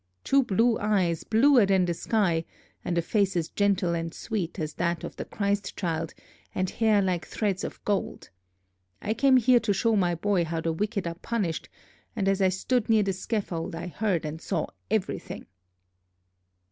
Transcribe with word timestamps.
Two 0.23 0.41
blue 0.41 0.79
eyes, 0.79 1.23
bluer 1.23 1.63
than 1.67 1.85
the 1.85 1.93
sky, 1.93 2.43
and 2.83 2.97
a 2.97 3.03
face 3.03 3.37
as 3.37 3.49
gentle 3.49 3.93
and 3.93 4.15
sweet 4.15 4.57
as 4.57 4.73
that 4.73 5.03
of 5.03 5.15
the 5.15 5.25
Christ 5.25 5.75
child, 5.77 6.15
and 6.55 6.71
hair 6.71 7.03
like 7.03 7.23
threads 7.23 7.63
of 7.63 7.79
gold. 7.85 8.31
I 8.99 9.13
came 9.13 9.37
here 9.37 9.59
to 9.59 9.73
show 9.73 9.95
my 9.95 10.15
boy 10.15 10.43
how 10.45 10.59
the 10.59 10.73
wicked 10.73 11.05
are 11.05 11.13
punished, 11.13 11.69
and 12.15 12.27
as 12.27 12.41
I 12.41 12.49
stood 12.49 12.89
near 12.89 13.03
the 13.03 13.13
scaffold, 13.13 13.75
I 13.75 13.85
heard 13.89 14.25
and 14.25 14.41
saw 14.41 14.65
everything!" 14.89 15.45